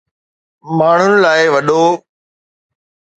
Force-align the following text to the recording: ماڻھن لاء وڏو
ماڻھن 0.77 1.11
لاء 1.23 1.41
وڏو 1.53 1.83